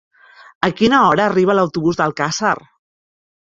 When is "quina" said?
0.79-1.01